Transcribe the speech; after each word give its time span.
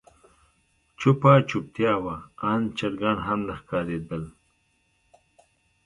چوپه 0.99 1.31
چوپتيا 1.49 1.93
وه 2.03 2.15
آن 2.51 2.61
چرګان 2.77 3.17
هم 3.27 3.39
نه 3.47 3.53
ښکارېدل. 3.59 4.23